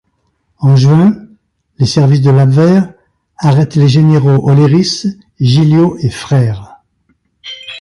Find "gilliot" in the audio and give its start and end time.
5.39-5.95